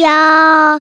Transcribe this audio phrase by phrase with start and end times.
[0.00, 0.78] 要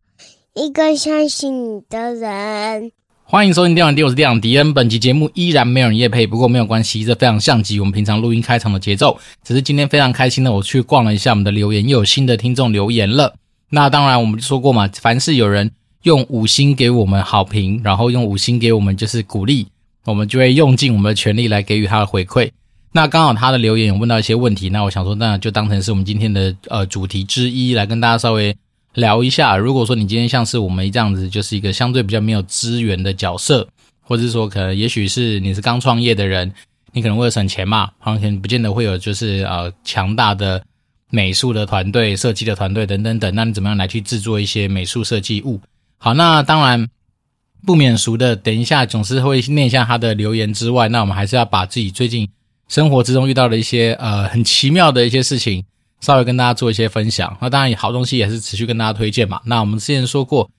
[0.54, 2.92] 一个相信你的人。
[3.24, 4.74] 欢迎收听《电玩帝》，我是电玩迪恩。
[4.74, 9.20] 本集节目依然没有人夜配，不过没有关系，这非常像极我们平常录音开场的节奏。
[9.44, 13.34] 只是今天非常开心的，我去逛了一下我们的留言，又有新的听众留言了。
[13.70, 15.72] 那当然，我们就说过嘛，凡是有人
[16.04, 19.68] 用五星给我们好评，然后用五星给我们就是鼓励，
[20.06, 22.52] 我们就会用尽我们的全力来给予他的回馈。
[22.94, 28.56] 那刚好他的留言有问到一些问题，那我想说，那就当成是我们今天的呃主题之一，来跟大家稍微。
[28.98, 33.68] 聊一下，如果说你今天像是我们这样子，就是一个相对比较没有资源的角色，
[34.02, 36.52] 或者是说可能也许是你是刚创业的人，
[36.94, 40.64] 你可能为了省钱嘛，好像不见得会有就是呃强大的
[41.12, 45.62] 美术的团队、设计的团队等等等，那你怎么样来去制作一些美术设计物？
[46.00, 46.88] 好，那当然
[47.68, 52.28] 不免俗的，等一下总是会念一下他的留言之外，那我们还是要把自己最近
[52.68, 55.64] 生活之中遇到的一些呃很奇妙的一些事情。
[56.00, 59.42] 稍微跟大家做一些分享，那当然好东西也是持续跟大家推荐嘛。
[59.46, 60.50] 那我们之前说过，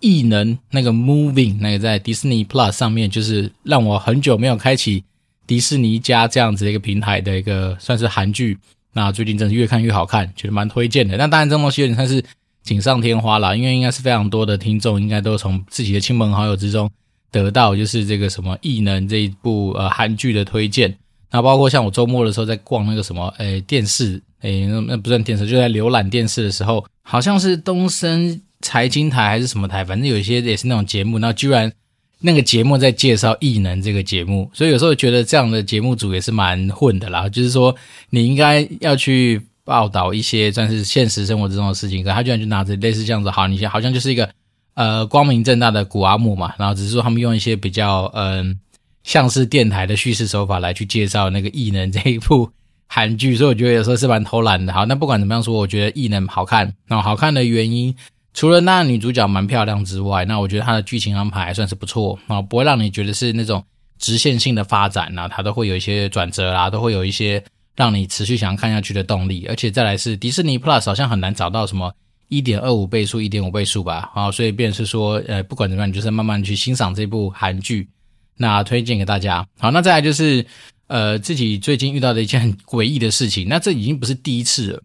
[0.00, 5.04] 异能那个 Moving 那个在 Disney Plus 上面，就是让我很久没有开启
[5.46, 8.58] 迪士尼加这样子的一个平台的一个算是韩剧。
[8.94, 11.16] 那最近真是越看越好看，觉得蛮推荐的。
[11.18, 12.24] 那当然这东西有点算是
[12.62, 16.90] 锦上添花啦，因为应该是非常多的听众应该都从自己的亲朋好友之中
[17.30, 20.96] 得到就是这个什么异能这一部呃韩剧的推荐。
[21.30, 24.22] 那包括像我周末的时候在逛那个什么诶电视。
[24.46, 31.72] 诶，那那不算电视，就在浏览电视的时候，好像是东森财经台还是什么台，反正有一些也是那种节目，那居然
[32.20, 37.28] 那个节目在介绍异能这个节目，所以有时候觉得这样的节目组也是蛮混的啦。
[37.28, 37.74] 就是说，
[38.10, 44.30] 你应该要去报道一些算是现实生活之中的事情，可他居然就拿着类似这样子，好，你好像就是一个
[44.74, 48.58] 呃光明正大的古阿木嘛，然后只是说他们用一些比较嗯、
[49.02, 52.48] 像是电台的叙事手法来去介绍那个异能这一部。
[52.86, 54.72] 韩剧，所以我觉得有时候是蛮偷懒的。
[54.72, 56.72] 好，那不管怎么样说，我觉得异能好看。
[56.88, 57.94] 那好看的原因，
[58.32, 63.62] 除了那女主角蛮漂亮之外，那我觉得它的剧情安排还算是不错啊，不会让你觉得是那种
[63.98, 67.42] 直线性的发展呐，它都会有一些转折啦，都会有一些
[67.74, 69.46] 让你持续想要看下去的动力。
[69.48, 71.92] 而且再来是迪士尼 Plus 好像很难找到什么
[72.28, 77.88] 一点二五倍速、一点五倍速吧，啊，所以便是说，呃，不管怎么样，你就是慢慢去欣赏这部韩剧，
[78.36, 79.46] 那推荐给大家。
[79.58, 80.46] 好，那再来就是。
[80.88, 84.82] 呃，自己最近遇到的一件很诡异的事情，那这已经不是第一次了。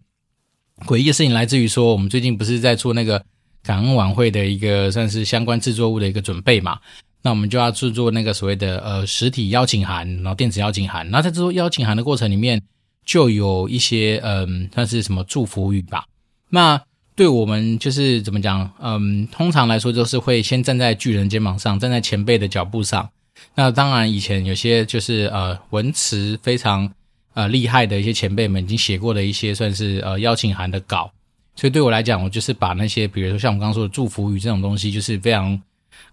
[0.84, 3.24] 诡异的事情来自于说，我们最近不是在做那个
[3.62, 6.76] 感恩晚会的一个算是相关制作物的一个准备嘛？
[7.22, 11.08] 那我们就要制作那个所谓的呃实体邀请函，然后电子邀请函。
[11.08, 12.60] 那在制作邀请函的过程里面，
[13.06, 16.04] 就有一些嗯，算是什么祝福语吧？
[16.50, 16.82] 那
[17.14, 18.68] 对我们就是怎么讲？
[18.80, 23.08] 嗯，通常来说就是会先站在巨人肩膀上，站在前辈的脚步上。
[23.54, 26.90] 那当然，以前有些就是呃文词非常
[27.34, 31.10] 呃厉害的一些前辈们已经写过的一些算是呃邀请函的稿，
[31.54, 35.60] 所以对我来讲，我就是把那些比如说像我刚刚说的祝福语这种东西，就是非常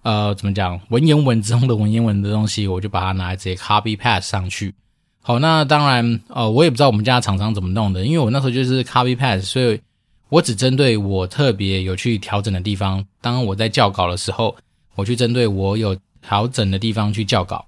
[0.02, 4.76] 呃怎么讲文言文之中的文言文的东西，我就把它拿来直接 copypast 上去。
[5.22, 9.80] 好，那当然呃我也不知道我们家厂商怎么弄的，因为我那时候就是 copy past 所以
[10.28, 13.06] 我只针对我特别有去调整的地方。
[13.22, 14.54] 当我在校稿的时候，
[14.96, 15.96] 我去针对我有。
[16.22, 17.66] 调整的地方去校稿，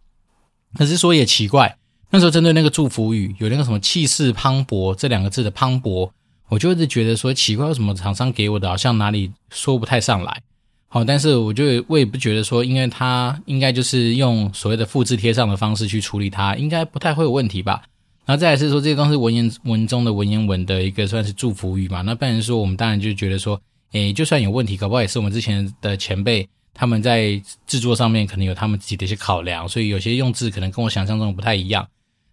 [0.77, 1.77] 可是说也奇怪，
[2.09, 6.11] 那时候针对那个祝福语有那个什么气势磅礴这两个字的磅礴，
[6.49, 10.41] 我就一直觉得说奇怪，为什么厂商给我的好像哪里说不太上来？
[10.89, 17.83] 好，但是我就我也不觉得说，因为它应该就是用所谓的复制贴上的方式去处理它，应该不太会有问题吧？
[18.25, 22.01] 然后再来是说，这些都是文言文中的文言文的一个算是祝福语嘛？
[22.01, 23.59] 那不然说我们当然就觉得说，
[23.93, 26.47] 诶，就算有问题，搞不好也是我们之前的前辈。
[26.73, 31.87] 他们在制作上面可能有他们自己的一些考量，所以有些用字可能跟我想象中不太一样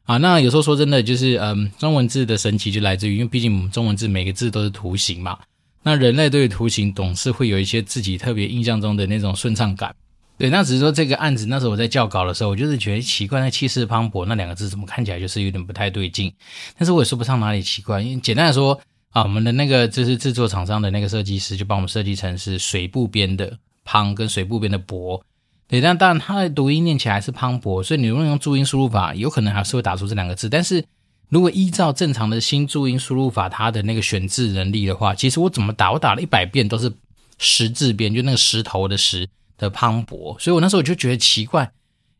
[0.04, 0.16] 啊。
[0.18, 5.38] 那有时候说真的，就是嗯，中文字的神奇就来自于，因为毕竟我们中文字每个字都是图形嘛。
[5.82, 9.94] 那人类对于图形总是会有一些自己特别印象中的那种顺畅感。
[10.36, 16.32] 对，那只是说这个案子那时候我在校稿的时候，我就是觉得奇怪，那气势磅礴那两个字怎么看起来就是有点不太对劲。
[16.76, 18.78] 但是我也说不上哪里奇怪，因为简单来说
[19.10, 23.58] 啊，我们的那个就是制作厂商的那个设计师就帮我们设计成是水部边的。
[23.90, 25.22] 磅跟水部边的礴，
[25.66, 30.46] 对，但当然它的读音念起来是磅礴，所以你如果用注音输入法，有可能还是会打出这两个字。
[30.50, 30.84] 但是
[31.30, 36.92] 如果依照正常的新注音输入法，它的那个选字能力的话，其实我怎么打，我打了一百遍都是
[37.38, 39.26] 石字边，就那个石头的石
[39.56, 40.38] 的磅礴。
[40.38, 41.70] 所以我那时候我就觉得奇怪，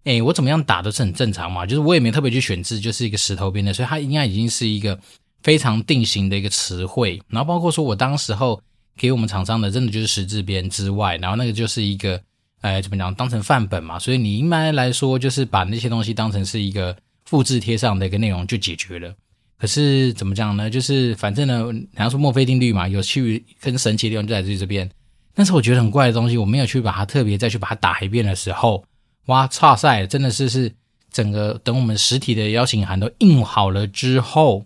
[0.05, 4.99] 诶，我怎么样打都是很正常嘛，就是我也没特别去选字，就是一个石头边的，所以它应该已经是一个
[5.43, 7.21] 非常定型的一个词汇。
[7.29, 8.59] 然后包括说我当时候。
[8.99, 12.21] 给我们厂商的真的就是十字边之外，然后那个就是一个，
[12.61, 19.15] 呃，怎么讲，当成范本嘛，所以你一般来说就是把那些东西当成是一个复制贴上的一个内容就解决了。
[19.57, 20.69] 可是怎么讲呢？
[20.69, 24.89] 就是反正呢，你要说墨菲定律嘛，有趣跟神奇的地方就在这这边。
[25.35, 28.85] 但是我觉得很怪的东西，我没有去把它特别再去把它打一遍的时候，
[29.27, 30.73] 哇，差赛真的是是
[31.13, 34.65] 整个等我们实体的邀请函都印好了之后，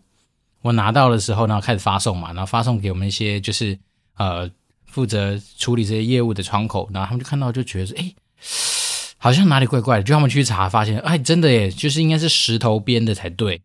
[0.63, 3.79] 我拿到的时候，然后开始发送嘛，然后发送给我们一些就是
[4.17, 4.51] 呃
[4.87, 8.13] 负责处理这些业务的窗口，然后他们就看到就觉得说，哎，
[9.19, 13.61] 好像哪里怪怪的，就他们去查发现，哎，真的耶，就是应该是石头编的才对。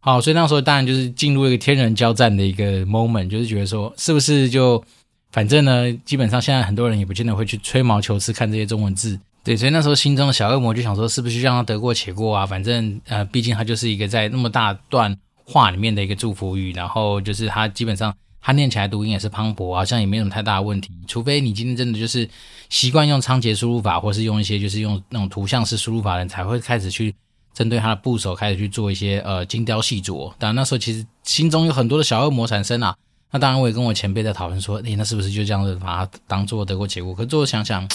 [0.00, 4.84] 好，所以那时候当然就是进入一个天人交战的一个 moment，就是觉得说是不是就。
[5.30, 12.44] 反正呢，基本上现在很多人也不见得会去吹毛求疵看这些中文字，对，所以那时候心中的小恶魔就想说，是不是让他得过且过啊？
[12.44, 15.16] 反正呃，毕竟他就是一个在那么大段
[15.46, 20.90] 话里面的一个祝福语，然后就是他基本上他念起来读音也是磅礴，好像也没什么太大的问题。
[21.06, 22.28] 除非你今天真的就是
[22.68, 27.14] 习惯用仓颉输入法，或是用一些就是用那种图像式输入法的人，才会开始去
[27.54, 30.32] 针对他的部首开始去做一些呃精雕细琢。
[30.38, 32.94] 当然那时候其实心中有很多的小恶魔产生啊。
[33.34, 37.14] 那当然，我也跟我前辈在讨论说，诶，那是不是就这样子把它当做得过且过？
[37.14, 37.88] 可是最后想想，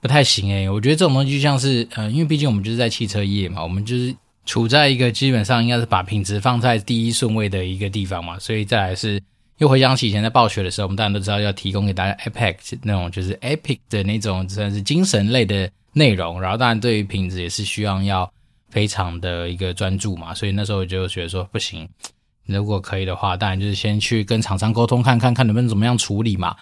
[0.00, 0.68] 不太行诶。
[0.68, 4.12] 我觉得这种东西就像是，呃，因为毕竟我们就是在汽车业嘛，我们就是
[4.46, 8.36] 处在一个基本上应该是把品质放在第一顺位的一个地方嘛。
[8.40, 9.22] 所以再来是，
[9.58, 16.40] 又回想起以前在暴雪的时候，我们当然都知道要提供给大家 epic 那种就是 epic 的那种算是精神类的内容。
[16.40, 18.32] 然后当然对于品质也是需要要
[18.70, 20.32] 非常的一个专注嘛。
[20.32, 21.88] 所以那时候就觉得说不行。
[22.46, 26.56] 如果可以的话，当然就是先去跟厂商沟通，看看看能不能怎么样处理嘛。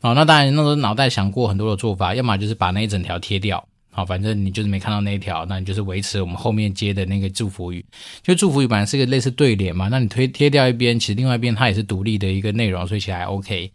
[0.00, 7.84] 好，那当然那时候脑袋想过很多的做法，要么就是把那一整条贴掉，好，反正你就是没看到那一条，那你就是维持我们后面接的那个祝福语。
[8.22, 13.70] 就祝福语本来是一个类似对联嘛，那你推贴掉一边，其实另外一边它也是独立的一个内容，所以其实还 OK。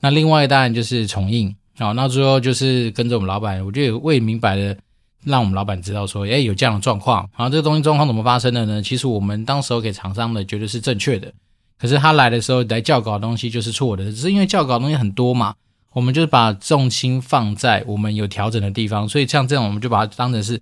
[0.00, 4.76] 那另外当然就是重印，好，那最后就是跟着我们老板，我觉得我也明白的。
[5.22, 8.82] 让我们老板知道说，哎，有这样的状况，然后，这个东西状况怎么发生的呢？
[8.82, 11.30] 其实我们当时候给厂商的绝对是正确的，
[11.78, 15.54] 可是他来的时候来校稿的东西就是错的，只是因为校稿东西很多嘛，
[15.92, 20.60] 我们就是把重心放在我们有调整的地方，所以像这样我们就把它当成是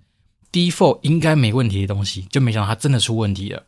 [0.51, 3.63] default 应该没问题的东西，就没想到它真的出问题了。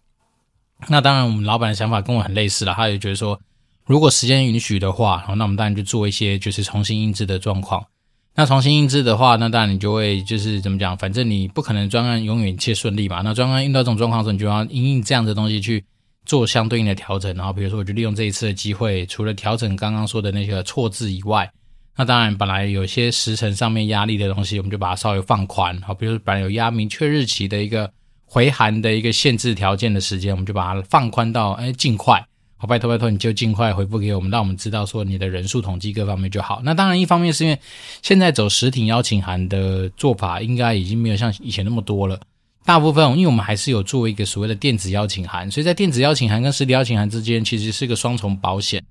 [0.88, 3.40] 那当然，我们老板的想法跟我很类似了，他也觉得说，
[3.86, 7.86] 如果时间允许的话，好，那我们当然就做一些就是重新印制的状况。
[8.34, 13.22] 那重新印制的话，那当然你就会就是怎么讲，反正你不可能专案永远一切顺利嘛。
[13.22, 15.86] 那专案遇到这种状况的时候，你就要因应这样的东西去
[16.26, 17.36] 做相对应的调整。
[17.36, 21.50] 然后比如说，我就利用这一次的机会，除了调整刚刚说的那些错字以外，
[21.96, 25.80] 那当然本来有些时程上面压力的东西，我们就把它稍微放宽。
[25.82, 27.92] 好，比如说本来有压明确日期的一个
[28.26, 32.24] 回函的一个限制条件的时间，我们就把它放宽到哎尽快。
[32.58, 36.62] 好，拜托拜托，你就尽快回复给我们，让我们知道说你的人数统计各方面就好。
[36.64, 37.60] 那当然，一方面是因为
[38.04, 42.20] 现在走实体邀请函的做法，应该已经没有像以前那么多了。
[42.66, 48.84] 大部分，因为我们还是有做一个所谓的电子邀请函，所以在电子邀请函跟实体邀请函之间，其实是个双重保险。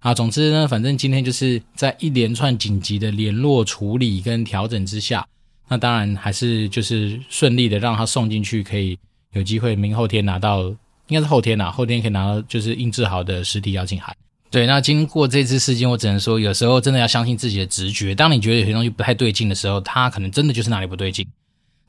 [0.00, 5.26] 啊，总之呢，反正今天就是在一连串紧急的联络处理跟调整之下，
[5.68, 8.98] 那当然还是就是顺利的让他送进去，可以
[9.32, 10.74] 有机会明后天拿到。
[11.08, 14.12] 应该是后天呐，后天可以拿到就是印制好的实体邀请函。
[14.50, 18.12] 对，那经过这次事件，我只能说，有时候真的要相信自己的直觉。
[18.12, 21.24] 当你觉得有些东西不太对劲的时候，它可能真的就是哪里不对劲。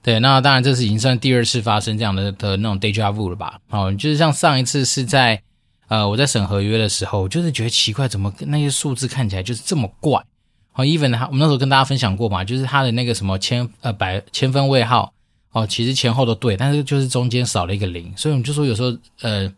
[0.02, 3.60] 对，那当然这是已经算第二次发生这样的的那种 deja vu 了吧？
[3.70, 5.42] 哦，就是像上一次是在
[5.88, 10.24] 呃我在审合约的时候，就是觉得奇怪，怎么那些数字看起来就是这么怪？
[10.76, 15.12] 哦，even 他我们那时候跟大家分享过嘛，就是他的那个什么千呃百千分位号。
[15.54, 19.52] 哦，其实前后都对，但是就是中间少了一个零，所以我们就说有时候，呃，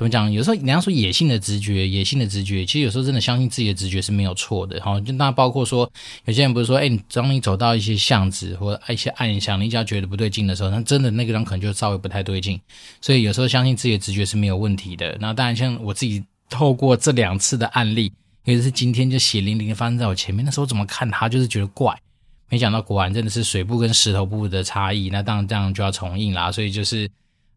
[0.00, 0.32] 怎么讲？
[0.32, 4.80] 有时候人家说野性的直觉，野性的直觉，其实有时候真的相信自己的直觉是没有错的。
[4.80, 5.92] 哈、就那包括说，
[6.24, 12.58] 有些人不是说，哎，你当你走到一些巷子或者一些暗巷，你只要觉得不对劲的时候，那真的那个人可能就稍微不太对劲。
[13.02, 15.14] 所以有时候相信自己的直觉是没有问题的。
[15.20, 18.10] 那当然，像我自己透过这两次的案例，
[18.46, 21.94] 尤其是今天就血淋淋的发生在我前面，那时候怎么看他就是觉得怪。
[22.48, 26.50] 没想到果然真的是水部跟石头部的差异，那当然这样就要重印啦。
[26.50, 27.06] 所以就是，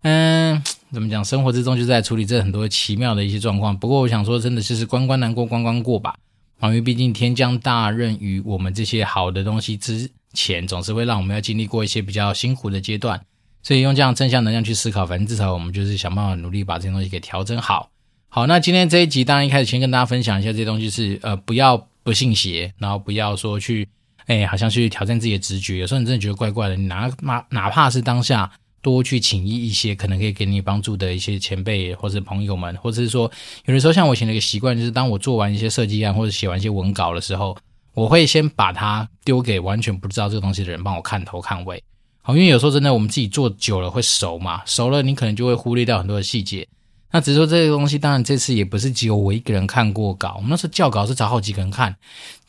[0.01, 0.61] 嗯，
[0.93, 1.25] 怎么讲？
[1.25, 3.75] 生活之中就在处理这很多奇妙的一些状况。
[3.77, 6.15] 不过我想说，真的就是关关难过关关过吧。
[6.61, 13.19] 因为毕竟天将大任于我们这些好的东西之前，总是会让我们要经历过一些比较辛苦的阶段。
[13.63, 17.89] 所以用这样正向能量去思考，反正至少我们就是想办法努力把这些东西给调整好。
[18.29, 23.89] 好，那今天这一集当然一开始先跟大家分享一下这些东西是，呃，不要不信邪，然后不要说去。
[24.27, 28.49] 哎，好像去挑战自己的直觉，有时候你真的觉得怪怪的，你哪哪哪怕是当下
[28.83, 33.31] 多去请益一些可能可以给你帮助的一些前辈或者朋友们，或者是说，
[33.65, 37.57] 有的时候像我以前的一个习惯，就是当我做完一些设计案或者写完一些文稿的时候，
[37.95, 41.81] 我会先把它丢给完全不知道这个东西的人帮我看头看尾。
[42.21, 46.67] 好，因为有时候真的我们自己做久了会熟嘛，熟了你可能就会忽略掉很多的细节。
[47.15, 51.95] 那只是说这个东西，当然这次也不是只有我一个人看过稿，我们那时候校稿是找好几个人看。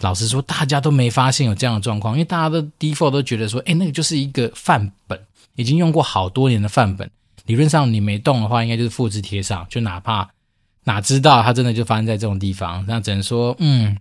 [0.01, 5.21] 老实说，大家都没发现有这样的状况，因为大家的 default 都觉得说，哎，那个就是一个范本，
[5.57, 7.11] 已经用过好多年的范本，
[7.47, 10.29] 理论上你没动的话，应该就是复制贴上，就哪怕
[10.85, 13.97] 哪知道它真的就发生在这种地方，那只能说，嗯。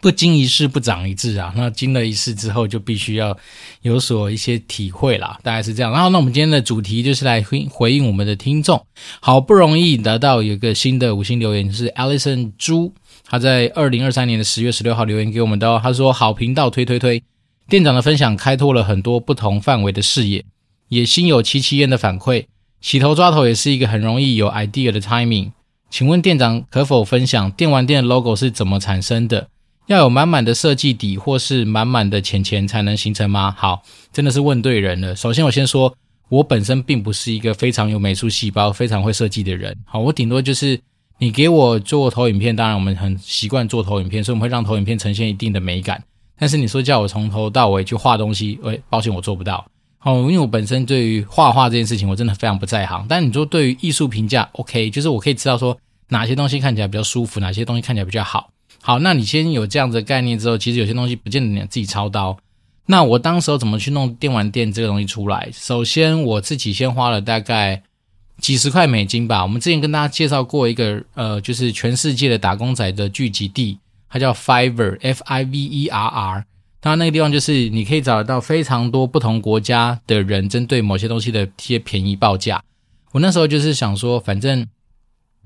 [0.00, 3.36] 不经一事不长一智啊，那经了一事之后，就必须要
[3.82, 5.92] 有所一些体会啦，大概是这样。
[5.92, 8.86] 然后，那我们今天的主题就是来回回应我们的听众，
[9.20, 12.94] 好不容易得到有一个新的五星留言，是 Alison 朱，
[13.26, 17.22] 他在二零二三年的十月十六号留言给我们的哦，他说好频道推推推，
[17.68, 20.42] 店长的分享开拓了很多不同范围的视野，
[20.90, 22.44] 也心有戚戚焉的反馈，
[22.80, 25.52] 洗头抓头也是一个很容易有 idea 的 timing，
[25.88, 29.48] 请问店长可否分享电玩店的 logo 是怎么产生的？
[29.86, 33.54] 要有满满的设计底，或是满满的钱钱才能形成吗？
[33.56, 33.82] 好，
[34.12, 35.16] 真的是问对人了。
[35.16, 35.92] 首先，我先说，
[36.28, 39.76] 我本身并不是一个非常有美术细胞、非常会设计的人。
[39.84, 40.78] 好，我顶多就是
[41.18, 46.02] 你给我做投影片，当然我们很习惯做投影片，所以我们会让投影片呈现一定的美感。
[46.38, 49.64] 但是你说叫我从头到尾去画东西，诶，抱歉，我做不到。
[50.02, 53.04] 好，因为我本身对于画画这件事情，我真的非常不在行。
[53.06, 55.76] 但你说对于艺术评价，OK，就是我可以知道说
[56.08, 58.48] 哪些东西看起来比较舒服，哪些东西看起来比较好。
[58.80, 62.38] 好，那你先有这样子的概念之后，其实有些东西不见得你自己操刀。
[62.86, 65.50] 那我当时候怎么去弄电玩店这个东西出来？
[65.52, 67.82] 首先我自己先花了大概
[68.38, 69.42] 几十块美金吧。
[69.42, 73.78] 我们之前跟大家介绍过一个呃，就是全世界的打工仔的聚集地，
[74.08, 76.46] 它叫 Fiverr，F-I-V-E-R-R。
[76.82, 82.62] 那个地方就是你可以找得到非常多不同国家的人针对某些东西的一些便宜报价。
[83.12, 84.66] 我那时候就是想说，反正。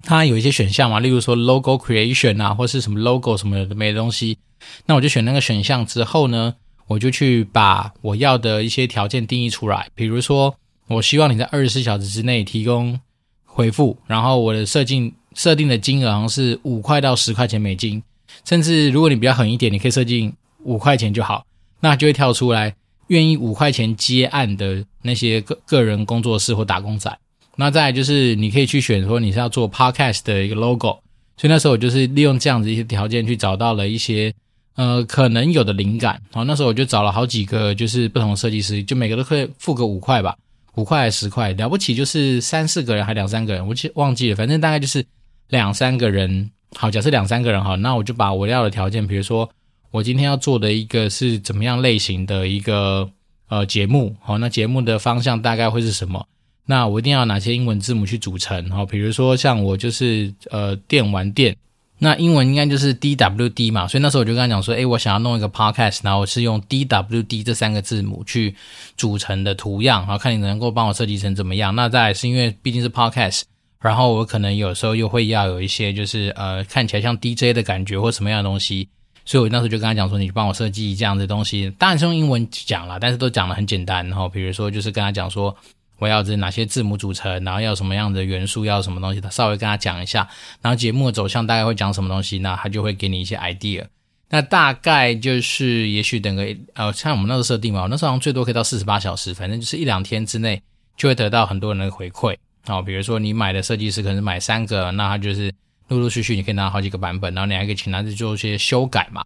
[0.06, 4.36] 它有一些选项嘛，例如说 logo creation 啊，或是什么 logo 什么的没的东西，
[4.84, 6.56] 那我就选那个选项之后呢，
[6.88, 9.88] 我就去把我要的一些条件定义出来。
[9.94, 10.56] 比如说，
[10.88, 13.00] 我希望你在二十四小时之内提供
[13.46, 18.02] 回复，然后我的设定设定的金额好像是五块到十块钱美金，
[18.44, 20.30] 甚至如果你比较狠一点，你可以设定
[20.64, 21.46] 五块钱就好，
[21.80, 22.74] 那就会跳出来
[23.08, 27.16] 愿意五块钱接案的那些个个人工作室或打工仔。
[27.56, 30.98] 那再来就是，你可以去选说你是要做 podcast 的一个 logo，
[31.36, 34.34] 所以那时候我就是利用这样子一些条件去找到了一些
[34.74, 36.20] 呃可能有的灵感。
[36.32, 40.36] 好那时候我就找了好几个就是不同的设计师，就每个都可以付个五块吧，
[40.74, 45.04] 五块十块，了不起就是三四个人还两三个人，我记忘记了，反正大概就是
[45.48, 46.50] 两三个人。
[46.76, 49.48] 好，假设两三个人好，那我就把我要的条件，比如说
[49.94, 53.08] 我今天要做的一个是怎么样类型的一个
[53.46, 56.26] 呃节目，好，那节目的方向大概会是什么？
[56.66, 58.68] 那我一定要哪些英文字母去组成？
[58.70, 61.56] 好，比如说像我就是呃电玩店，
[62.00, 68.56] 那英文应该就是 D W D 嘛，所以那时候我就跟他讲说，诶，我想要弄一个 podcast，然后我是用 D W D 这三个字母去
[68.96, 71.72] 组成的图样，好，看你能够帮我设计成怎么样。
[71.76, 73.42] 那再是因为毕竟是 podcast，
[73.80, 78.88] 然后我可能有时候又会要有一些就是呃看起来像 DJ 的感觉或什么样的东西，
[79.24, 85.56] 所以我那时候就跟他讲说，你帮我设计这样的东西，当然是用英文讲啦，但是都讲得很简单，然后比如说就是跟他讲说。
[86.00, 90.28] 我要这哪些字母组成，然后要什么样的元素，要什么东西，他稍微跟他讲一下，
[90.60, 93.84] 然后节目的走向大概会讲什么东西，那他就会给你一些 idea。
[94.28, 100.60] 那大概就是，也许等个呃，像我们那个设定嘛，我那时候好像最多可以到四十八小时，反正就是一两天之内
[100.96, 102.36] 就会得到很多人的回馈。
[102.66, 105.54] 好，比如说你买的设计师可能买三个，那他就是
[105.88, 109.22] 陆陆续续你可以拿好几个版本，然后你还可以请他去做一些修改嘛。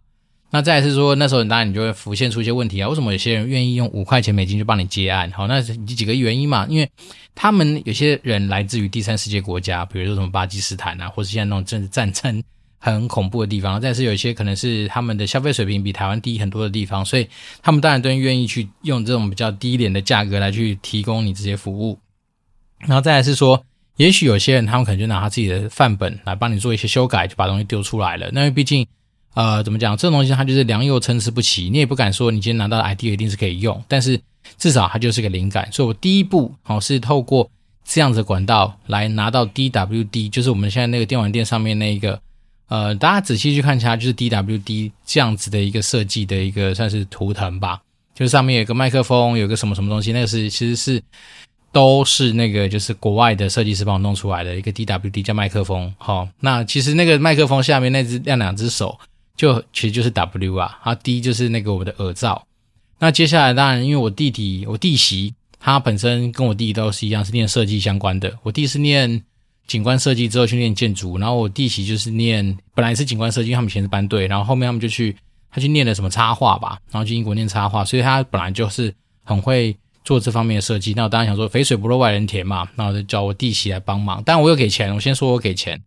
[0.51, 5.31] 那再来是说，那时候当然你就会浮现出一些问题啊，为什么有些人愿意用五块钱美金就帮你接案？
[5.31, 6.89] 好，那是几个原因嘛，因为
[7.35, 12.43] 他们有些人来自于第三世界国家，比如说什么巴基斯坦啊，或是现在那种政治战争
[12.79, 13.79] 很恐怖的地方。
[13.79, 17.29] 再是有一些可能是他们的消费水平比台湾低很多的地方，所以
[17.61, 21.99] 他们当然都愿意去用这种比较低廉的价格来去提供你这些服务。
[22.79, 23.63] 然后再来是说，
[23.99, 28.29] 也许有些人他们可能就拿他自己的范本来帮你做一些修改，就把东西丢出来了。
[28.33, 28.85] 那毕竟。
[29.35, 29.95] 呃，怎么讲？
[29.95, 34.19] 这种东西它就是良莠参差不齐，你也不敢说你今天拿到的 idea 一定是可以用，但是
[34.57, 35.71] 至少它就是个灵感。
[35.71, 37.49] 所以我第一步好、哦、是透过
[37.85, 42.19] 这样子管道来拿到 DWD，就是我们现在那个电玩店上面那一个，
[42.69, 47.79] 呃，大家仔细去看一下，就是 DWD 这样子的一个设计的一个算是图腾吧，
[48.15, 51.01] 就是上面有个麦克风，有个什么什么东西，那个是其实是
[51.71, 55.93] 都是那个就是国外的设计师帮我弄出来的一个 DWD 叫麦克风。
[55.97, 58.99] 好、哦，那其实那个麦克风下面那只那两只手。
[59.35, 62.45] 就其实就是 W 啊，它 D 就是那个我的耳罩。
[62.99, 68.37] 那接下来当然，因为我弟弟我弟媳他本身跟我弟弟都是一样，是念设计相关的。
[68.43, 69.23] 我弟是念
[69.65, 75.15] 景观设计之后去念建筑，然后我弟媳就是念本来是景观设计，因为他们以前是班队，然后后面他们就去
[75.49, 80.93] 他去念了什么插画吧，然后去英国念插画，所以他本来就是很会做这方面的设计。
[80.95, 84.21] 那我当然想说，肥水不落外人田嘛，那我就叫我弟媳来帮忙。
[84.25, 85.81] 但我有给钱，我先说我给钱，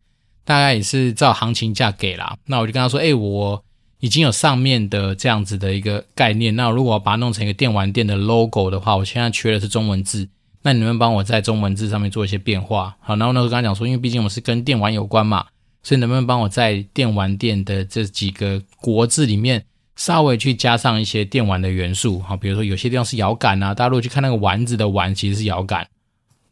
[0.45, 2.37] 大概也是照行情价给啦。
[2.47, 3.65] 那我就跟他说，哎，我
[4.01, 6.55] 已经有上面的这样子的一个概念。
[6.57, 10.29] 那如果把它弄成一个电玩店的 logo 的话，我现在缺的是中文字。
[10.65, 12.97] 那你能不能帮我在中文字上面做一些变化？
[13.01, 15.45] 好，然后呢，我刚才讲说，因为毕竟我是跟电玩有关嘛，
[15.83, 19.65] 所以能不能帮我在电玩店的这几个国字里面
[19.97, 22.19] 稍微去加上一些电玩的元素？
[22.21, 25.87] 好，比如说有些地方是摇杆啊，大家如果去看那个丸子的丸，其实是摇杆。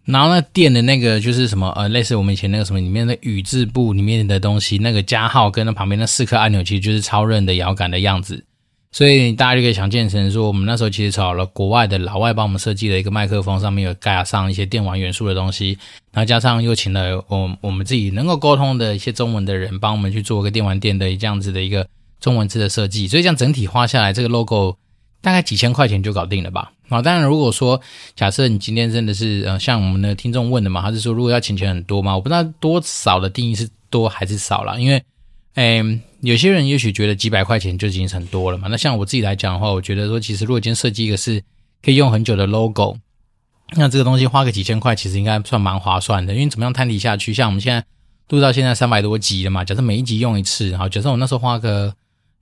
[0.07, 8.45] 然后那电的那个就是什么呃，类似我们以前那个什么里面的宇智部里面的东西，那个加号跟那旁边那四颗按钮，其实就是超任的摇杆的样子。
[8.93, 15.79] 所以大家就可以想见成说，我们那时候其实找了国外的老外帮我们设计了一个麦克风，上面有加上一些电玩元素的东西，
[16.13, 21.87] 然后加上又请了我我们自己能够沟通的一些中文的人帮我们去做一个电玩店的这样子的一个
[22.21, 23.09] 中文字的设计。
[23.09, 24.77] 所以这样整体花下来，这个 logo
[25.21, 26.73] 大概几千块钱就搞定了吧？
[26.89, 27.81] 啊，当然如果说
[28.15, 32.15] 假设你今天真的是呃像我们的听众问的嘛，他是说如果要请钱很多嘛？
[32.15, 35.03] 我不知道多少的定义是多还是少啦，因为。
[35.55, 35.83] 诶，
[36.21, 38.69] 有些人也许觉得几百块钱就已经很多了嘛。
[38.71, 41.43] 那像我自己来讲的话，我觉得说，其实如果今天设计一个是
[41.83, 42.97] 可以用很久的 logo，
[43.73, 46.33] 那这个东西花个几千块，其实应该算蛮划算的。
[46.33, 47.85] 因为怎么样摊底下去，像我们现在
[48.29, 51.93] 录到现在三百多集了嘛，假设每一集用一次，好，假设我那时候花个，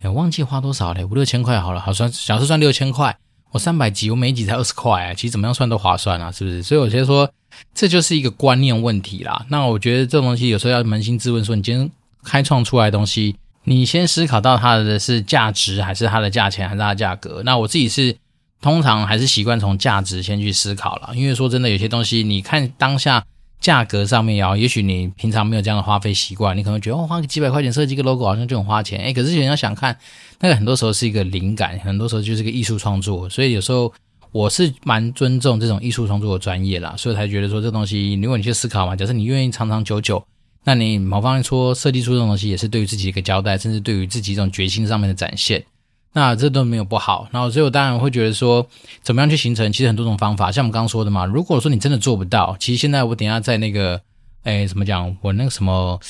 [0.03, 3.17] 诶，忘记花多少嘞，五六千块好了，好算，假设算六千块，
[3.53, 6.63] 我三百集，我每一集才二十块，其实怎么样算都划算啊，是不是？
[6.63, 7.31] 所以我觉得说，
[7.75, 9.47] 这就是一个观念问题啦。
[9.49, 11.91] 那我觉得这东西有时候要扪心自问，说你今天。
[12.25, 17.43] 开创出来的东西，你先思考到它的是价值，还是它的价钱，还是它的价格？
[17.45, 18.15] 那我自己是
[18.61, 23.25] 通常还是习惯从价值先去思考了，因为说真的，有些东西你看当下
[23.61, 29.97] 价格上面啊，也许你平常没有这样的花费习惯，你可能觉得哦，花个几百块钱设计个 logo 好像就很花钱，诶，可是你要想看，
[30.41, 33.93] 那个很多时候是一个灵感，很多时候就是个艺术创作，所以有时候
[34.33, 40.23] 我是蛮尊重这种艺术创作的专业啦，所以才觉得说这东西，如果你去思考嘛，假设你愿意长长久久。
[40.65, 45.65] 那你某方面说设计出这种东西，也是对于自己一个交代，甚至对于自己一种决心上面的展现。
[46.13, 47.29] 那这都没有不好。
[47.31, 48.67] 然后，所以我当然会觉得说，
[49.03, 49.71] 怎么样去形成？
[49.73, 51.25] 其实很多种方法，像我们刚刚说的嘛。
[51.25, 54.01] 如果说你真的做不到，其实现在我等下在那个，
[54.43, 55.17] 哎，怎么讲？
[55.21, 56.01] 我那个什么，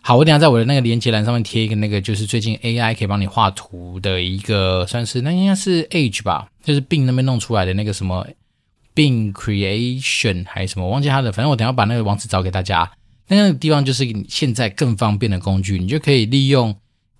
[0.00, 8.26] 好，我等下在我的那个连接栏上面贴一个那个，就是最近 AI 可以帮你画图的一个，算是那应该是 Age 吧，就是 Bin 那边弄出来的那个什么
[8.94, 11.30] 病 Creation 还是什么，忘记它的。
[11.30, 12.90] 反正我等下把那个网址找给大家。
[13.28, 16.74] 那个地方就是现在更方便的工具，你就可以利用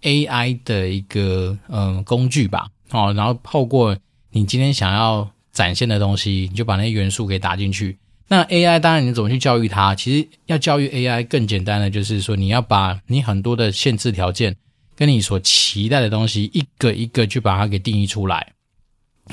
[0.06, 3.96] AI 的一个嗯工具吧，哦，然后透过
[4.30, 7.98] 你今天想要展现的东西，你就把那些元素给打进去。
[8.28, 9.94] 那 AI 当然你怎么去教育它？
[9.96, 14.54] 其实要教育 AI 更简单的就是说，你要把你很多的限制条件
[14.94, 18.52] 跟你所期待的东西一个一个去把它给定义出来。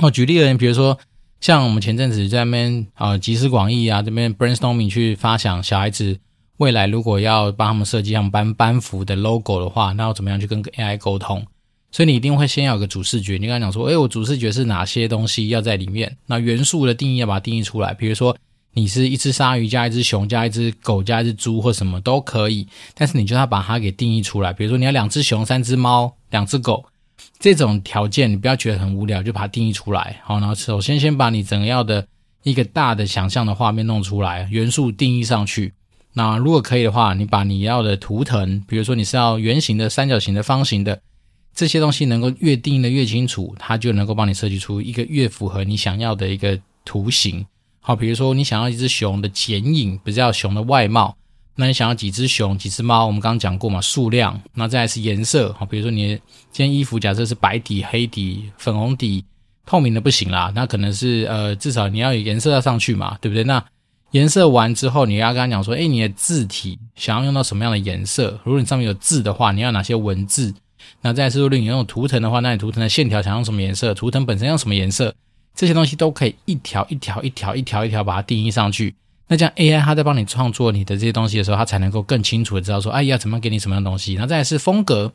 [0.02, 0.98] 哦，举例而言，比如说
[1.40, 6.20] 像我们前阵子在那边啊集思广益啊这边 brainstorming 去发想小孩子。
[6.58, 11.46] 未来如果要帮他们设计像班班服的 logo 的话，那要怎么样去跟 AI 沟通？
[11.92, 13.38] 所以你一定会先要有个主视觉。
[13.38, 16.18] 你刚才讲说，诶，我主视觉是哪些东西要在里面？
[16.26, 17.94] 那元素的定义要把它定义出来。
[17.94, 18.36] 比如说，
[18.74, 24.52] 你是一只鲨鱼加一只熊加一只狗加一只猪或什么都可以，但是你就要把它给定义出来。
[24.52, 26.84] 比如说，你要两只熊、三只猫、两只狗
[27.40, 30.20] 这种条件，你不要觉得很无聊，就把它定义出来。
[30.24, 32.08] 好，然后首先先把你整个要的
[32.42, 35.74] 一个大的想象的画面弄出来，元素定义上去。
[36.14, 41.02] 那如果可以的话，你把你要的图腾，比如说你是要圆形的、三角形的、方形的，
[41.56, 47.46] 这些东西能够越定义的越清楚，它就能够帮你设计出一个越符合你想要的一个图形。
[47.82, 51.18] 好，比如说你想要一只熊的剪影，不是要熊的外貌，
[51.56, 53.06] 那你想要几只熊、几只猫？
[53.06, 54.40] 我们刚刚讲过嘛，数量。
[54.54, 56.10] 那再来是颜色，好，比如说你
[56.52, 59.26] 今天衣服假设是白底、黑底、粉红底、
[59.66, 63.44] 透明的不行啦，那可能是呃，至少你要有颜色要上去嘛，对不对？
[63.44, 63.64] 那
[64.14, 68.40] 颜色完之后，你要跟他讲说，诶，你的字体想要用到什么样的颜色？
[68.44, 70.54] 如果你上面有字的话，你要哪些文字？
[71.02, 73.92] 那再是如果你用图腾的话，那你图腾的线条想用什么颜色？
[73.96, 75.14] 图腾本身用什么颜色？
[75.56, 78.94] 这些东西都可以一条一条一条一条一条把它定义上去。
[79.28, 84.16] 那这样 AI 它在帮你创作你的这些东西的时候，它才能够更清楚的知道说，哎，要怎么给你什么样的东西？
[84.20, 85.12] 那再来是风格，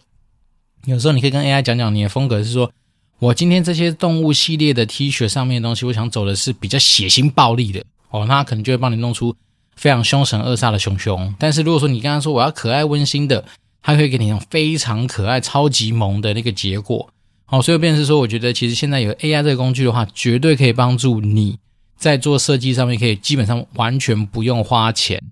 [0.86, 2.72] 有时候你可以跟 AI 讲讲你的风格是说，
[3.20, 7.84] 我今天这些动物系列的 T 恤上面的东西，我想走的是比较血腥暴力的。
[8.10, 9.34] 哦，那可能就会帮你弄出
[9.76, 11.34] 非常凶神恶煞的熊熊。
[11.38, 13.44] 但是如果说你刚刚说我要可爱温馨的，
[13.82, 17.08] 他可以给你用非常可爱、超级萌的那个结果。
[17.44, 21.58] 好，所以变成是说，我觉得其实现在有 AI 这个工具的话，绝对可以帮助你
[21.96, 25.22] 在做设计上面，可以基本上完全不用花钱。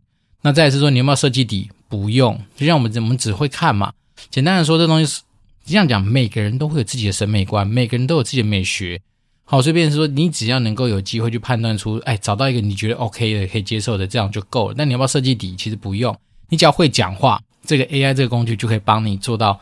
[0.43, 1.71] 那再来是说，你有没有设计底？
[1.89, 3.93] 不用，就像我们我们只会看嘛。
[4.31, 5.23] 简单的说，这东西是
[5.65, 9.01] 这样讲，每个人都会有自己的审美观，每个人都有自己的美学。
[9.49, 14.75] 好，所以变成说，你只要能够有机会去判断出，哎，找到一个你觉得 OK 的、可以接受的，这样就够了。
[14.77, 15.55] 那你要不要设计底？
[15.55, 16.15] 其实不用，
[16.49, 19.61] 你只要会讲话，这个 AI 这个工具就可以帮你做到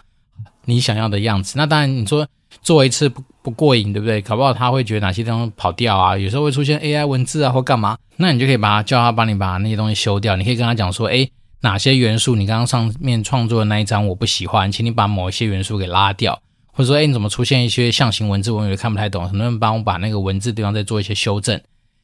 [0.65, 1.59] 你想要的样子。
[1.59, 2.27] 那当然，你说
[2.63, 4.23] 做一次不不过瘾，对不对？
[4.23, 10.35] 搞不好他会觉得哪些地方跑掉啊，有时候会出现 AI 文字啊或干嘛，那你就可以把他叫他帮你把那些东西修掉。
[10.37, 11.29] 你可以跟他讲说，哎，
[11.61, 16.41] 哪些元素你刚刚上面创作的那一张我不喜欢，请你把某一些元素给拉掉。
[16.77, 21.61] 或者说，哎，你怎么出现一些象形文字，我有点看不太懂，能不能帮我把那个文字地方再做一些修正？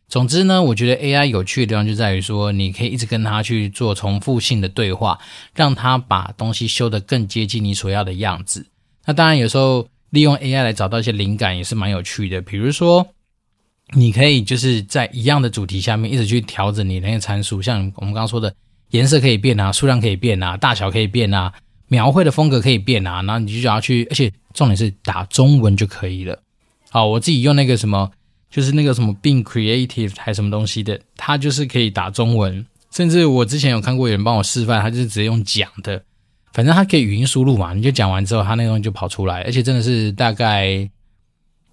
[0.09, 5.19] 总之呢，我觉得 AI 有趣的地方就在于说，你可以一直跟它去做重复性的对话，
[5.55, 8.65] 让它把东西修得更接近你所要的样子。
[9.05, 12.41] 那当然，有时候利用 AI 来找到一些灵感也是蛮有趣的。
[12.41, 13.07] 比如说，
[13.95, 18.53] 你可以就是在一样的主题下面一直去调整你那些参数，像我们刚刚说的，
[18.91, 21.53] 颜色可以变啊，数量可以变啊，大小可以变啊。
[21.91, 26.41] 描绘的风格可以变啊，然后你就想要去，而且重点是打中文就可以了。
[26.89, 28.09] 好，我自己用那个什么，
[28.49, 32.65] 就是那个什么 Bing Creative 还什么东西的，它就是可以打中文。
[32.93, 36.01] 甚至我之前有看过有人帮我示范，他就是直接用讲的，
[36.53, 40.89] 反正它可以语音输入嘛，你就讲完之后，它那东西就跑出来，而且真的是大概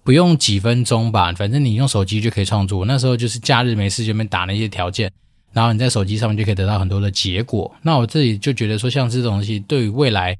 [0.02, 2.84] 不用几分钟吧，反正你用手机就可以创作。
[2.84, 5.10] 那时候就是假日没事就边打那些条件。
[5.52, 7.74] 然后你在手机上面就可以得到很多的结果。
[7.82, 10.36] 那我自己就觉得说，像这种东西，对于未来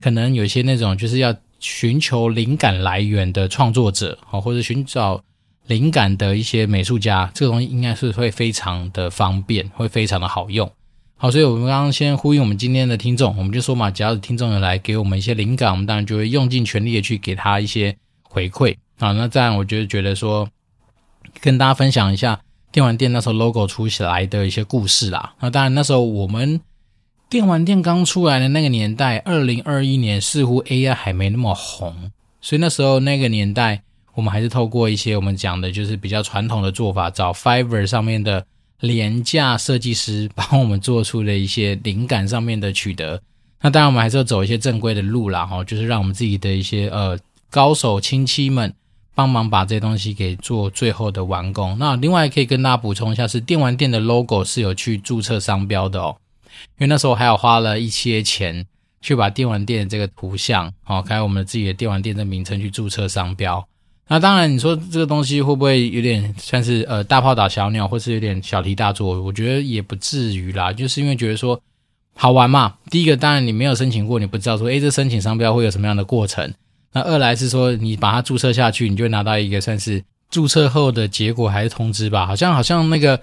[0.00, 5.22] 可能有些那种就是要寻求灵感来源的创作者，好，或者寻找
[5.66, 10.70] 灵感的一些美术家，这个东西应该是会非常的方便，会非常的好用。
[11.16, 18.76] 好，所以我们刚刚先呼应我们今天的听众，我们就说嘛，只要是听众有来给我们一些灵感，我们当然就会用尽全力的去给他一些回馈。
[18.98, 20.48] 好，那这样我就觉得说，
[21.40, 22.40] 跟大家分享一下。
[22.70, 26.60] 电玩店那时候 logo 出起来的一些故事啦，那当然那时候我们
[27.30, 33.82] 电玩店刚出来的那个年代，二零二一年似乎 AI 还没那么红，所以那时候那个年代
[34.14, 38.44] 我们还是透过一些我们讲的就是比较传统的做法，找 Fiverr 上面的
[38.80, 43.20] 廉价设计师帮我们做出了一些灵感上面的取得。
[43.62, 47.18] 那当然我们还是要走一些正规的路啦，哈，就是让我们自己的一些呃
[47.50, 48.74] 高手亲戚们。
[49.18, 51.76] 帮忙把这东西给做最后的完工。
[51.80, 56.14] 那另外可以跟大家补充一下，是电玩店的 logo 是有去注册商标的哦。
[56.78, 58.64] 因为那时候还有花了一些钱
[59.00, 63.66] 去把电玩店的这个图像，哦，开我们自己的电玩店的名称去注册商标。
[64.06, 69.20] 那当然，你说这个东西会不会有点算是呃大炮打小鸟，或是有点小题大做？
[69.20, 71.60] 我觉得也不至于啦，就是因为觉得说
[72.14, 72.76] 好玩嘛。
[72.88, 76.54] 第一个，当然你没有申请过，你不知道说，诶，这申请商标会有什么样的过程。
[76.92, 82.26] 那二来是说，你把它注册下去，你就拿到一个算是注册后的结果还是通知吧？
[82.26, 83.18] 好像好像那个，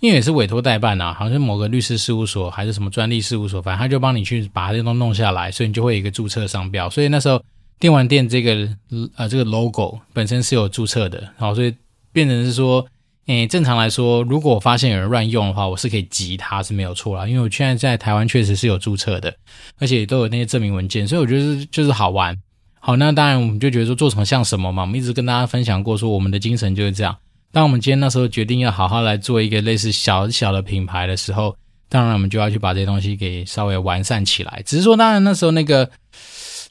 [0.00, 6.88] 因为也是委托代办啊，好像某个律师事务所还是什么专利事务所，反正他就帮你去把这东西弄下来，所以你就会有一个注册商标。
[6.88, 7.42] 所以那时候
[7.78, 8.68] 电玩店这个
[9.16, 11.74] 呃这个 logo 本身是有注册的，然后，所以
[12.12, 12.84] 变成是说，
[13.26, 19.34] 诶，正常来说，如果我发现有人乱用的话，我是可以急他是没有错啦，因为我现在在台湾确实是有注册的，
[19.78, 22.36] 而且都有那些证明文件，所以我觉得就是好玩。
[22.80, 24.82] 好，那当然我们就觉得说做什么像什么嘛。
[24.82, 27.16] 我们一直跟大家分享过说，我们的精神就是这样。
[27.50, 31.56] 当我们今天那时候决定要好好来做一个类似小小的品牌的时候，
[31.88, 34.62] 当然我们就要去把这些东西给稍微完善起来。
[34.66, 35.88] 只是说，当然那时候那个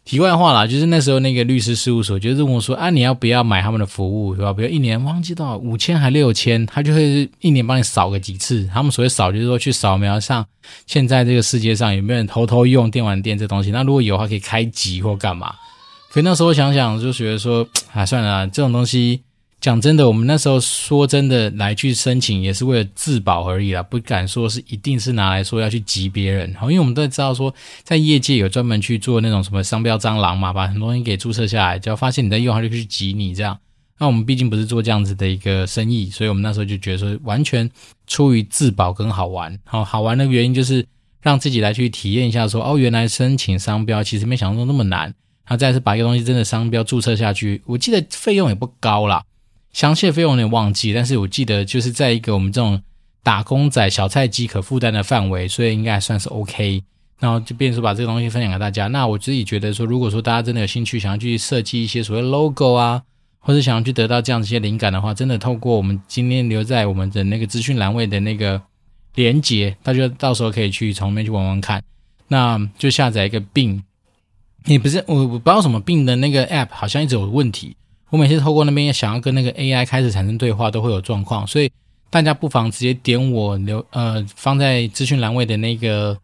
[0.06, 4.54] 题外话啦，就是那时候那个律师事务所就问我说：“啊，你要不要买他们的服务，对吧？
[4.54, 8.70] 比如一年忘记到五千还六千，他就会一年帮你扫个几次。
[8.74, 10.46] 他们所谓扫，就是说去扫描上
[10.86, 13.72] 现在这个世界上有没有人偷偷用电玩店这东西。
[13.72, 15.54] 那如果有的话，可以开级或干嘛。”
[16.18, 19.22] 可那时候想想，就觉得说，啊，算了，这种东西
[19.62, 26.52] 讲真的，我们那时候说真的来去申请，也是为了自保而已啦，不敢说是一定是拿来说要去急别人。
[26.56, 27.54] 好，因为我们都知道说，
[27.84, 33.56] 在业界有专门去做那种什么商标蟑螂嘛，把很多东西给注册下来，只要发现你在用，他就去急你这样。
[34.00, 37.70] 那我们毕竟不是做这样子的一个生意，所以我们那时候就觉得说，完全
[38.08, 39.56] 出于自保跟好玩。
[39.66, 40.84] 好，好玩的原因就是
[41.22, 45.14] 让自己来去体验一下，说哦，原来申请商标其实没想象中那么难。
[45.48, 49.24] 然后再是把一个东西真的商标注册下去，我记得费用也不高啦，
[49.72, 52.82] 详细的费用有点忘记，但是我记得就是在一个我们这种
[53.24, 56.84] 打工仔小菜鸡可负担的范围，所以应该还算是 OK。
[57.20, 58.86] 然后就变成说把这个东西分享给大家。
[58.88, 63.02] 那我自己觉得说，如果说大家真的有兴趣，想要去设计一些所谓 logo 啊，
[63.40, 68.62] 或者想要去得到这样子一些灵感的话，真的透过我们今天留在我们的那个资讯栏位的那个
[69.16, 71.82] 连接，大家到时候可以去从那边去玩玩看。
[72.28, 73.82] 那就下载一个 Bing。
[74.68, 77.76] 也不是我，我不知道什么病的那个 app 好像一直有问题。
[78.10, 81.46] 我每次透过那边想要跟那个 AI 开始产生对话，都会有状况。
[81.48, 81.70] 所以
[82.10, 86.18] 大家不妨直接点我留呃放在资讯栏位的那个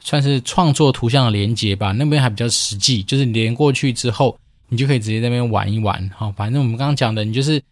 [0.00, 3.02] 算是创作图像的连接吧，那边还比较实际。
[3.02, 4.36] 就是连过去之后，
[4.68, 6.10] 你就可以直接在那边玩一玩。
[6.16, 7.62] 好，反正我们刚刚讲的，你就是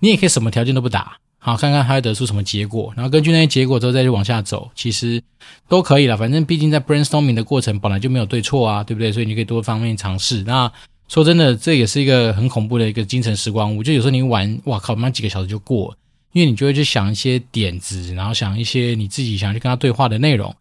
[0.00, 5.22] 你也可以什么条件都不打，好，看看它会得出什么结果，然后根据那些结果之后再去往下走，其实
[5.68, 6.16] 都可以了。
[6.16, 9.12] 反正毕竟在 brainstorming 的过程本来就没有对错啊，对不对？
[9.12, 10.42] 所以你可以多方面尝试。
[10.42, 10.70] 那
[11.06, 13.82] 说真的，这也是一个很恐怖的一个精神时光屋。
[13.82, 15.96] 就有时候你玩，哇靠，妈几个小时就过，
[16.32, 20.54] 因为你就会去想一些点子，然后想一些你自己想去跟他对话的内容。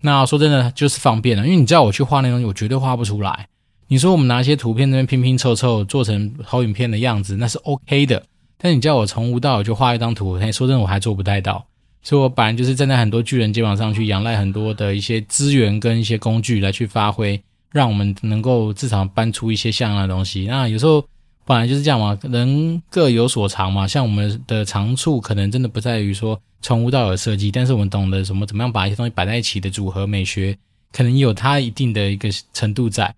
[0.00, 3.46] 那说真的，就是方便了，因为你知道我去画那东西，我绝对画不出来。
[3.86, 8.22] 你说我们拿一些图片那边拼拼凑凑做成投影片的样子，那是 OK 的。
[8.64, 11.62] 但你叫我从无到有就画一张图，嘿，说真的我还做不太到。
[12.00, 17.38] 所以我本来就是站在很多巨人肩膀上去，仰赖很多的一些资源跟一些工具来去发挥。
[17.70, 20.46] 让我们能够至少搬出一些像样的东西。
[20.46, 21.04] 那有时候
[21.44, 23.86] 本来就是这样嘛，人各有所长嘛。
[23.86, 30.56] 像我们的长处可能真的不在于说从无到有设计，但是我们懂得什么怎么样把一些东西摆在一起的组合美学，
[30.90, 33.14] 可能有它一定的一个程度在。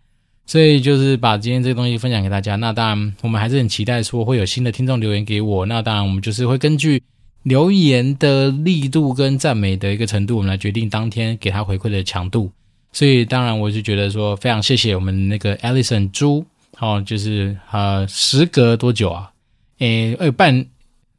[0.46, 2.54] 所以就是把今天这个东西分享给大家。
[2.56, 5.66] 那当然，我们还是很期待说会有新的听众留言给我。
[5.66, 7.02] 那当然，我们就是会根据
[7.42, 12.50] 留言的力度跟赞美的一个程度，我们来决定当天给他回馈的强度。
[12.92, 16.46] 所以当然，我就觉得说非常谢谢我们那个 Allison 猪，
[16.78, 19.30] 哦，就是呃，时隔多久啊？
[19.80, 20.64] 诶，呃，半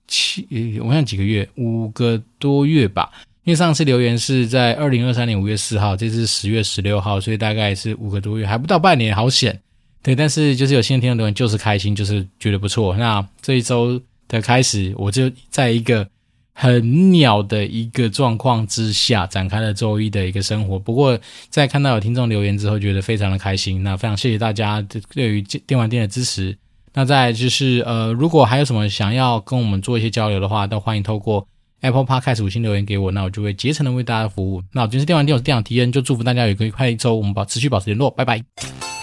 [0.07, 0.47] 七，
[0.81, 3.11] 我想几个月，五个多月吧。
[3.47, 9.57] 因为上次留言是在二零二三年五月四号，这次十月十六号，所以大概是五个多月，还不到半年，好险。
[10.03, 12.93] 对，但是就是有新的听众留言，就是开心，就是觉得不错。
[12.97, 16.05] 那这一周的开始，我就在一个。
[16.59, 20.79] 很鸟的一个状况之下展开了周一的一个生活。
[20.79, 21.15] 不过，
[21.51, 23.83] 在看到有听众留言之后，觉得非常的开心。
[23.83, 24.83] 那非常谢谢大家
[25.13, 26.57] 对于电玩店的支持。
[26.95, 31.47] 那再就是，呃，如果还有什么想要跟我们做一些交流的话，都欢迎透过
[31.81, 34.63] Apple Podcast 五星留言给我，那我就会竭诚的为大家服务。
[34.73, 38.96] 那我今天是电玩店，我是店长 T N，就祝福大家有一个愉快的一周，我们保持续保持联络，拜拜。